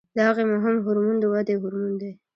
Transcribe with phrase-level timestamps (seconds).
[0.15, 2.11] د هغې مهم هورمون د ودې هورمون دی.